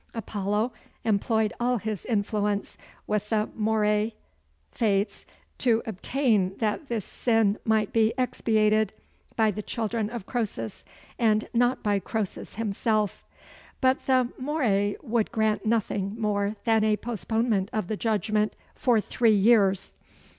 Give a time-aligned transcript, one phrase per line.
[0.15, 0.73] Apollo
[1.03, 4.13] employed all his influence with the Moeræ
[4.71, 5.27] (Fates)
[5.59, 8.93] to obtain that this sin might be expiated
[9.35, 10.83] by the children of Croesus,
[11.19, 13.23] and not by Croesus himself;
[13.79, 19.35] but the Moeræ would grant nothing more than a postponement of the judgment for three
[19.35, 19.93] years.